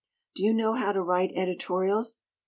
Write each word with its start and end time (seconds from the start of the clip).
Do 0.33 0.41
you 0.41 0.51
know 0.51 0.73
how 0.73 0.93
to 0.93 1.03
write 1.03 1.31
editorials? 1.35 2.21